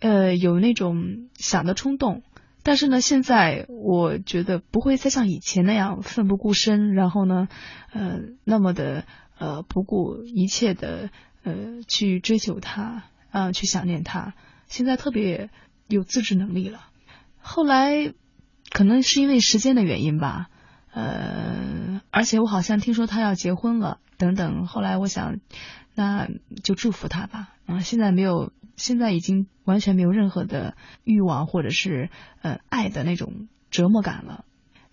[0.00, 2.22] 呃有那种想的冲动。
[2.62, 7.48] 但是呢，现在我觉得不会再像以前那样奋不顾身，然后呢，
[7.90, 9.04] 呃，那么的
[9.38, 11.08] 呃不顾一切的
[11.42, 14.34] 呃去追求他啊、去想念他。
[14.66, 15.48] 现在特别
[15.88, 16.80] 有自制能力了。
[17.38, 18.12] 后来
[18.70, 20.50] 可能是因为时间的原因吧，
[20.92, 24.66] 呃，而且我好像听说他要结婚了，等等。
[24.66, 25.40] 后来我想，
[25.94, 26.28] 那
[26.62, 27.48] 就祝福他吧。
[27.64, 32.08] 啊、现在没有，现在已经完全没有任何的欲望或者是
[32.40, 34.44] 呃爱的那种折磨感了。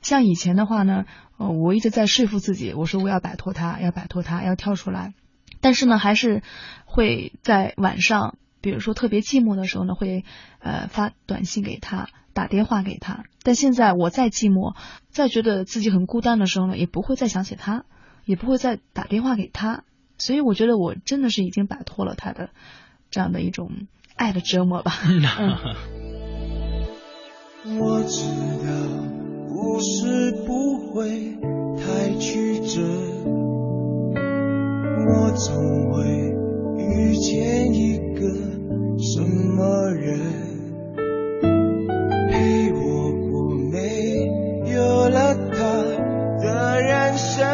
[0.01, 1.05] 像以前的话呢，
[1.37, 5.13] 呃，我一直在说服自己，我说我要摆脱他，要摆脱他，要跳出来。
[5.61, 6.43] 但是呢，还是
[6.85, 10.23] 会在晚上，比如说特别寂寞的时候呢，会
[10.59, 13.23] 呃发短信给他，打电话给他。
[13.41, 14.75] 但现在我再寂寞，
[15.09, 17.85] 再觉得自己很孤单的时候呢，也不会再想起他，
[18.25, 19.83] 也不会再打电话给他。
[20.19, 22.49] 所以我觉得我真的是已经摆脱了他的
[23.11, 23.69] 这样的一种
[24.15, 24.93] 爱的折磨吧。
[25.07, 25.17] 嗯
[27.79, 28.23] 我知
[28.63, 28.69] 道
[29.49, 31.35] 故事不会
[31.75, 32.81] 太曲折，
[35.05, 36.07] 我总会
[36.77, 38.21] 遇见一个
[38.97, 40.17] 什么人，
[42.31, 43.75] 陪我过没
[44.71, 45.83] 有了他
[46.41, 47.45] 的人生，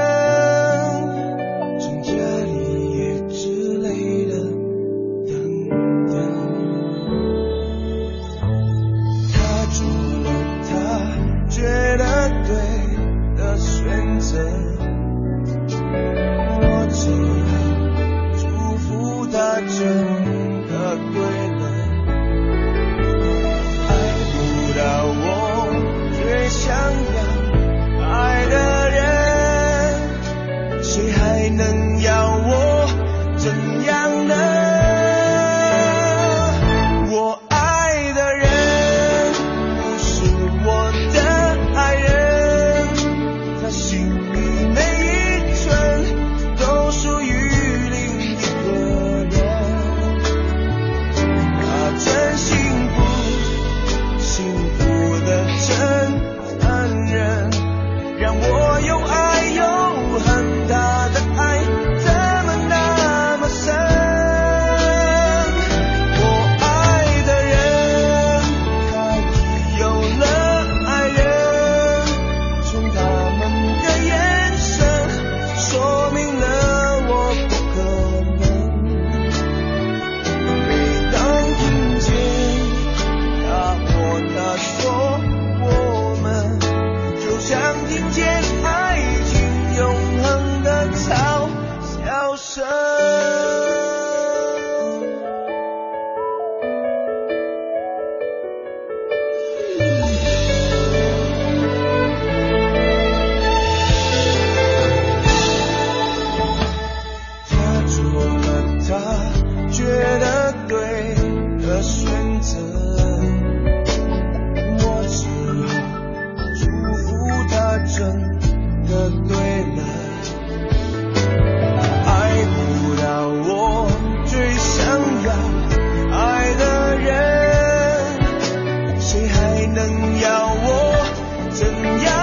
[131.53, 131.67] 怎
[132.03, 132.22] 样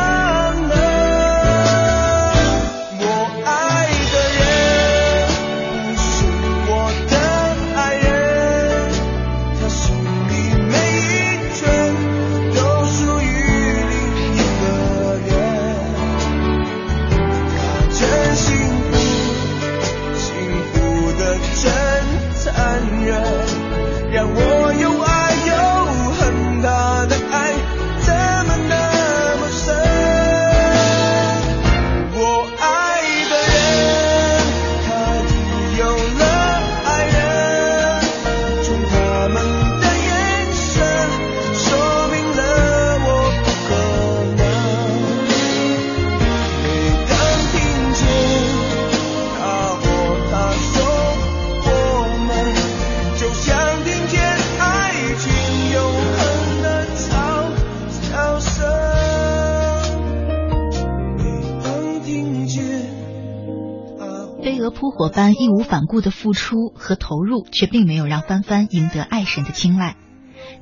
[65.00, 69.96] 火般义无反顾的付出和投入，却并没有让帆帆赢得爱神的青睐。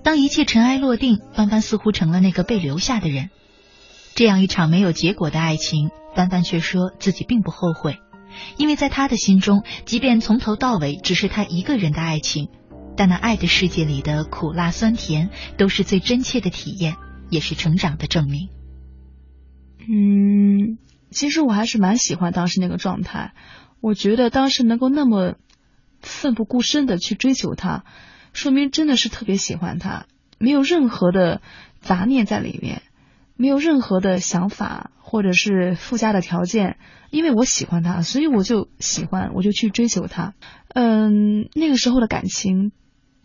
[0.04, 3.30] 当一切尘埃落定，帆帆似乎成了那个被留下的人。
[4.14, 7.96] 这样一场没有结果的爱情，帆帆却说自己并不后悔，
[8.58, 12.48] 因为在他的心中，即便从头到尾只是他一个人的爱情，
[12.96, 16.94] 但那爱的世界里的苦辣酸甜，都是最真切的体验，
[17.28, 18.50] 也是成长的证明。
[19.80, 20.78] 嗯，
[21.10, 23.32] 其实我还是蛮喜欢当时那个状态。
[23.80, 25.34] 我觉得当时能够那么
[26.00, 27.84] 奋不顾身的去追求他，
[28.32, 30.06] 说明真的是特别喜欢他，
[30.38, 31.40] 没有任何的
[31.80, 32.82] 杂念在里面，
[33.36, 36.76] 没有任何的想法或者是附加的条件。
[37.10, 40.34] 因为我喜欢他，所以我就喜欢，我就去追求他。
[40.74, 42.70] 嗯，那个时候的感情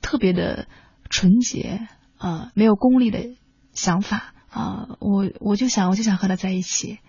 [0.02, 0.68] 特别的
[1.10, 1.88] 纯洁
[2.18, 3.36] 啊、没有功利的
[3.74, 7.00] 想法啊、我我就想，我就想和他在一起。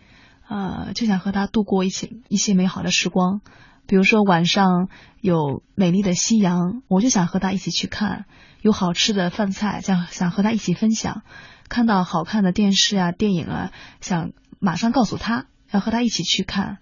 [0.48, 3.40] 呃，就想和他度过一起一些美好的时光，
[3.86, 4.88] 比如说晚上
[5.20, 8.24] 有美丽的夕阳，我就想和他一起去看；
[8.60, 11.22] 有好吃的饭菜，想想和他一起分享；
[11.68, 13.70] 看到好看的电视啊、电影啊，
[14.00, 16.78] 想马上告诉他，要和他一起去看。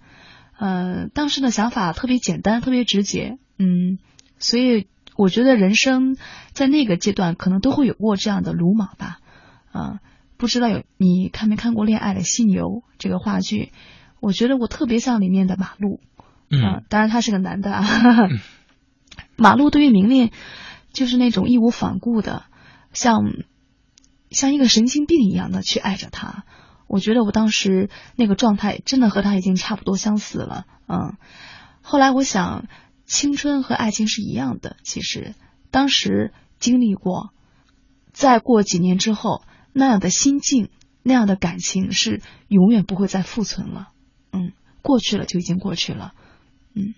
[0.58, 3.98] 呃，当时的想法特别简单，特别直接，嗯，
[4.38, 4.86] 所以
[5.16, 6.16] 我觉得人生
[6.52, 9.18] 在那个阶段可能都会有过这样的鲁莽吧，
[9.72, 10.00] 啊、
[10.42, 12.64] 不知道有你看没看过《恋爱的犀牛》
[12.98, 13.70] 这个话剧？
[14.18, 16.00] 我觉得我特别像里面的马路，
[16.50, 17.86] 啊嗯，当然他是个男的啊。
[19.38, 20.32] 马路对于明恋
[20.92, 22.42] 就是那种义无反顾的，
[22.92, 23.22] 像
[24.32, 26.42] 像一个神经病一样的去爱着他。
[26.88, 31.18] 我觉得我当时那个状态真的和他已经差不多相似了，嗯。
[31.82, 32.66] 后来我想，
[33.06, 35.36] 青春和爱情是一样的，其实
[35.70, 37.32] 当时经历过，
[38.12, 39.42] 再过几年之后，
[39.72, 40.68] 那样的心境、
[41.02, 43.88] 那样的感情是永远不会再复存了。
[44.32, 44.52] 嗯，
[44.82, 46.14] 过去了就已经过去了。
[46.74, 46.94] 嗯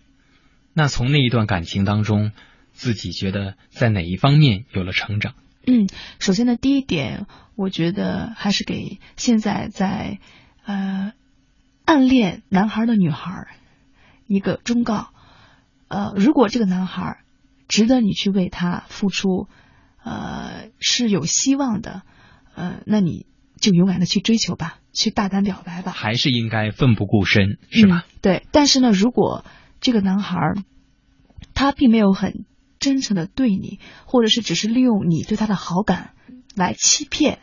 [0.72, 2.32] 那从那一段感情当中，
[2.72, 5.34] 自己觉得在哪一方面有了成长？
[5.66, 10.18] 嗯，首先呢，第一点，我觉得还是给现在在
[10.64, 11.12] 呃
[11.84, 13.56] 暗恋男孩的女孩
[14.26, 15.10] 一个忠告。
[15.86, 17.20] 呃，如果这个男孩
[17.68, 19.48] 值得你去为他付出，
[20.02, 22.02] 呃，是有希望的，
[22.54, 23.26] 呃，那你
[23.60, 25.92] 就勇敢的去追求吧，去大胆表白吧。
[25.92, 28.04] 还是应该奋不顾身，是吧？
[28.06, 28.18] 嗯？
[28.20, 29.44] 对，但是呢，如果
[29.80, 30.38] 这个男孩
[31.54, 32.44] 他并没有很
[32.78, 36.10] 真诚的对你，或者是只是利用你对他的好感
[36.54, 37.38] 来欺骗，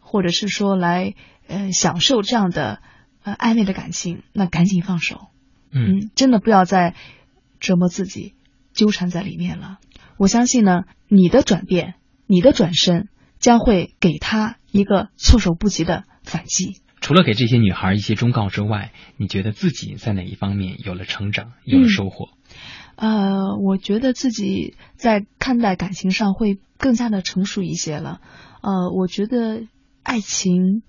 [0.00, 1.14] 或者是说来
[1.48, 2.80] 呃享受这样的
[3.22, 5.28] 呃暧昧的感情，那赶紧放手。
[5.70, 6.94] 嗯嗯，真的不要再
[7.60, 8.34] 折磨自己，
[8.72, 9.78] 纠缠在里面了。
[10.16, 11.94] 我相信呢，你的转变，
[12.26, 13.08] 你的转身，
[13.38, 16.80] 将会给他一个措手不及的反击。
[17.00, 22.30] 除了给这些女孩一些忠告之外，你觉得自己在哪一方面有了成长，有了嗯收获？
[22.96, 28.20] 呃，我觉得自己在看待感情上会更加的成熟一些了。
[28.62, 29.66] 呃，我觉得
[30.02, 30.82] 爱情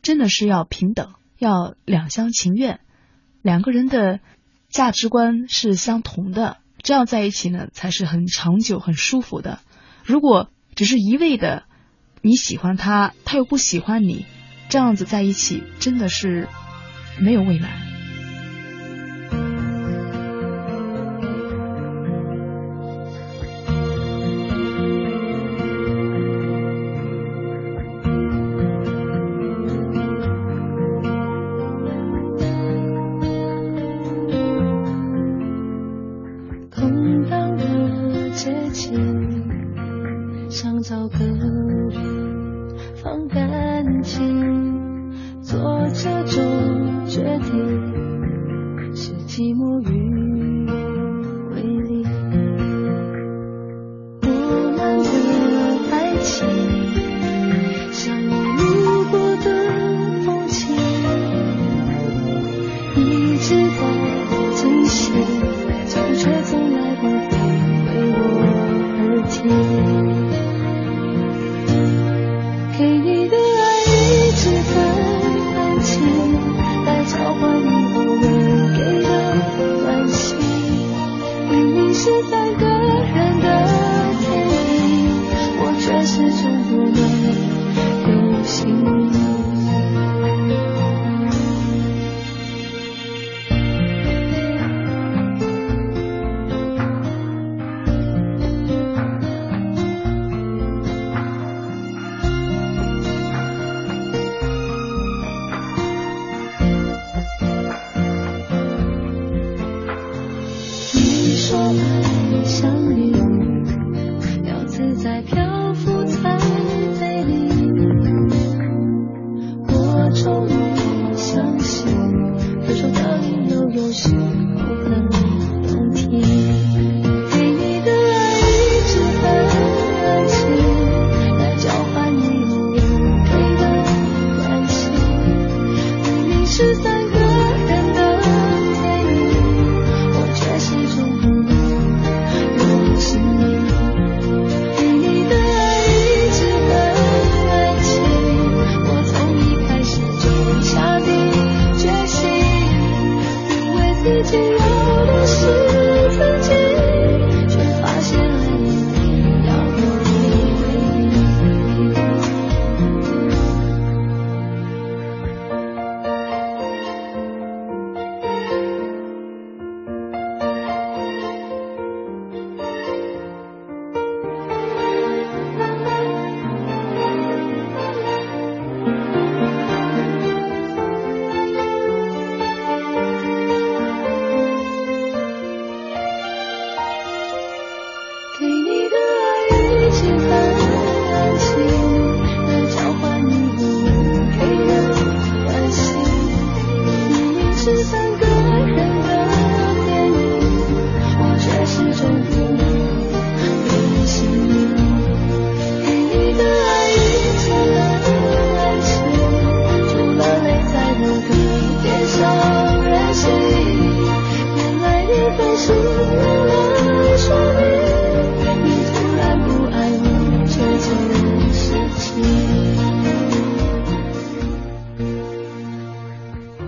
[0.00, 2.80] 真的是要平等，要两厢情愿，
[3.42, 4.20] 两个人的
[4.70, 9.58] 价值观是相同的，这样在一起呢才是很长久、很舒服的。
[10.04, 11.64] 如果只是一味的
[12.22, 14.26] 你喜欢他，他又不喜欢你，
[14.68, 16.48] 这样子在一起真的是
[17.18, 17.93] 没有未来。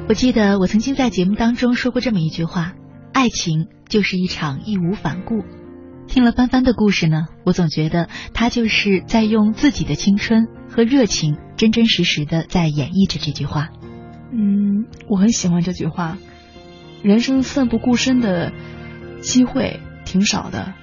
[0.09, 2.75] 我记得我曾经在节目当中说过这么一句话：
[3.13, 5.43] 爱情就是一场义无反顾。
[6.07, 13.71] 听了帆帆的故事呢，我总觉得他就是在用自己的青春和热情，真真实实的在演绎着这句话。
[14.31, 16.17] 嗯，我很喜欢这句话。
[17.03, 18.53] 人生奋不顾身的
[19.21, 20.75] 机会挺少的，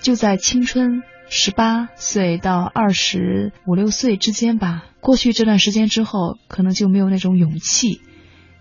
[0.00, 4.84] 就在青春十八岁到二十五六岁之间吧。
[5.00, 8.00] 过去这段时间之后，可能就没有那种勇气，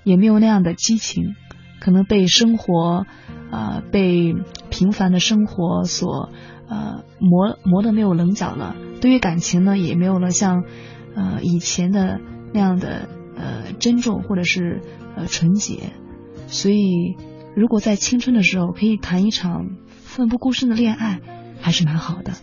[0.10, 1.36] 也没有那样的激情，
[1.80, 3.05] 可能被生活，
[3.51, 4.34] 呃，被
[4.72, 6.30] 平凡的生活所
[6.68, 8.76] 呃磨磨得没有棱角了。
[9.01, 10.64] 对于感情呢，也没有了像
[11.16, 12.20] 呃以前的
[12.53, 14.82] 那样的呃珍重或者是
[15.16, 15.93] 呃纯洁。
[16.47, 17.16] 所以，
[17.55, 21.20] 如果在青春的时候可以谈一场奋不顾身的恋爱，
[21.62, 22.34] 还是蛮好的。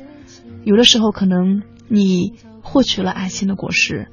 [0.65, 2.35] 有的时候可能你。
[2.69, 4.09] 获取了爱情的果实，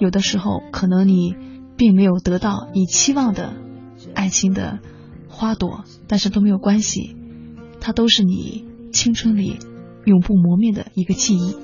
[0.00, 1.36] 有的时候可能你
[1.82, 3.54] 并没有得到你期望的
[4.14, 4.78] 爱情的
[5.28, 7.16] 花朵，但是都没有关系，
[7.80, 9.58] 它都是你青春里
[10.04, 11.56] 永不磨灭的一个记忆。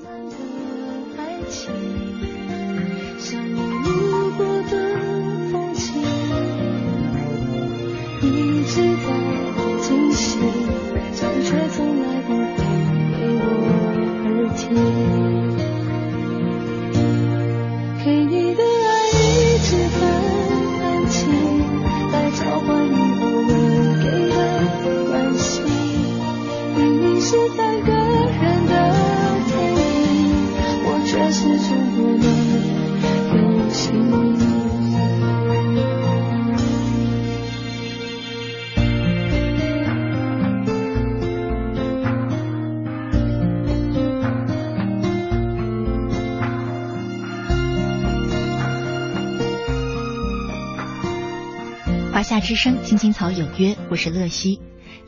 [52.39, 54.59] 之声，青青草有约，我是乐西。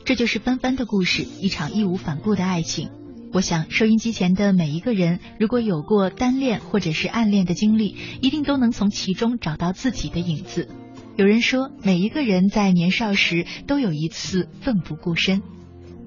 [0.04, 2.90] 这就是帆帆的故事，一场义无反顾的爱情。
[3.32, 10.68] 我想，收音机前的每一个人，如果有过单恋或者是暗恋的经历，一定都能从其中找到自己的影子。
[11.16, 15.42] 有人说，每一个人在年少时都有一次奋不顾身，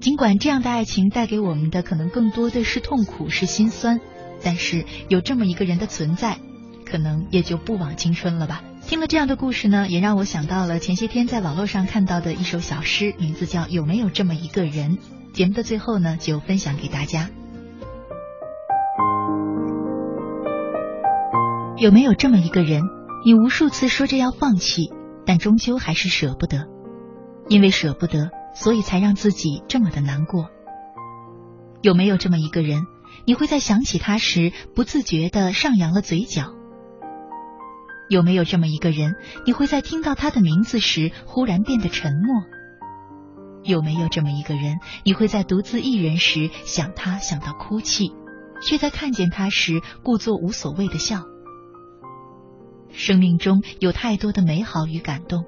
[0.00, 4.00] 尽管这样的爱情带给我们的可能更多的是痛苦、是心酸，
[4.42, 6.38] 但是有这么一个人的存在，
[6.84, 8.62] 可能也就不枉青春了吧。
[8.86, 14.96] 听了这样的故事呢，也让我想到了前些天在网络上看到的一首小诗，名字叫《有没有这么一个人》。
[15.32, 17.28] 节目的最后呢，就分享给大家。
[21.78, 22.84] 有没有这么一个人，
[23.24, 24.92] 你无数次说着要放弃，
[25.26, 26.68] 但终究还是舍不得，
[27.48, 30.48] 因为舍不得，所以才让自己这么的难过。
[31.82, 32.84] 有没有这么一个人，
[33.26, 36.52] 你会在想起他时不自觉的上扬了嘴角？
[38.08, 42.44] 有没有这么一个人，你会在听到他的名字时忽然变得沉默？
[43.64, 48.12] 有没有这么一个人，你会在独自一人时想他想到哭泣，
[48.62, 51.24] 却在看见他时故作无所谓的笑？
[52.92, 55.44] 生命中有太多的美好与感动，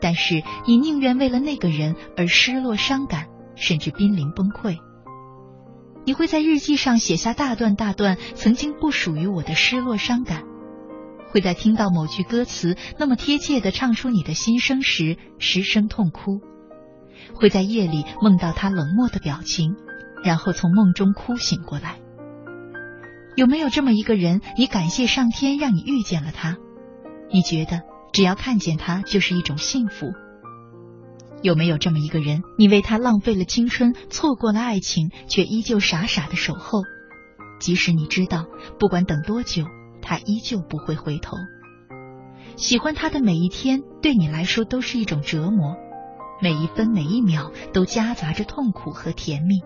[0.00, 3.26] 但是你宁愿为了那个人而失落、伤感，
[3.56, 4.78] 甚至濒临崩溃。
[6.04, 10.44] 你会在日记上写下大段大段曾经不属于我的失落、伤感。
[11.32, 16.40] 会在听到某句歌词那么贴切的唱出你的心声时失声痛哭，
[17.34, 19.74] 会在夜里梦到他冷漠的表情，
[20.22, 21.98] 然后从梦中哭醒过来。
[23.34, 26.58] 有没有这么一个人，你感谢上天让你遇见了他？
[27.32, 27.80] 你觉得
[28.12, 30.12] 只要看见他就是一种幸福？
[31.40, 36.82] 有没有这么一个人，你为他浪费了青春，错过了爱情，却依旧傻傻的守候？
[37.58, 38.44] 即使你知道，
[38.78, 39.64] 不管等多久。
[40.02, 41.36] 他依旧不会回头。
[42.56, 45.76] 喜欢他的每一天，对你来说都是一种折磨，
[46.42, 49.62] 每一分每一秒都夹杂着痛苦和甜蜜。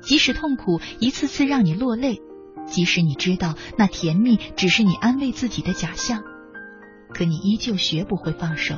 [0.00, 2.20] 即使痛苦一次次让你落泪，
[2.66, 6.22] 即使你知道那甜蜜只是你安慰自己的假象，
[7.12, 8.76] 可你依旧学不会放手。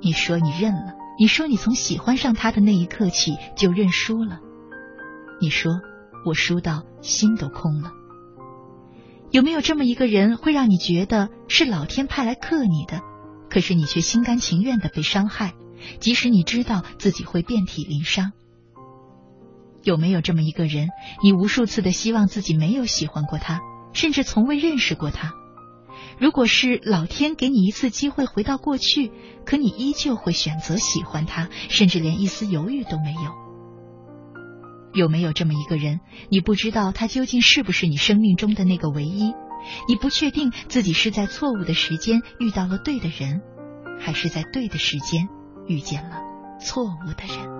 [0.00, 4.40] 你说你认了，你说你从喜欢上他的那一刻起就认输了，
[5.40, 5.80] 你说
[6.24, 7.90] 我输到心都空了。
[9.30, 13.00] 有没有这么一个人，会让你觉得是老天派来克你的，
[13.50, 15.54] 可是你却心甘情愿的被伤害，
[16.00, 18.32] 即使你知道自己会遍体鳞伤？
[19.82, 20.88] 有没有这么一个人，
[21.22, 23.60] 你无数次的希望自己没有喜欢过他，
[23.92, 25.32] 甚至从未认识过他？
[26.18, 29.12] 如果是老天给你一次机会回到过去，
[29.44, 33.45] 可你依旧会选择喜欢他，甚至连一丝犹豫都没有。
[34.96, 39.34] 有没有这么一个人，你不知道他究竟是不是你生命中的那个唯一，
[39.88, 43.42] 你不确定自己是在错误的时间遇到了对的人，
[44.00, 45.28] 还是在对的时间
[45.66, 46.22] 遇见了
[46.58, 47.55] 错误的人。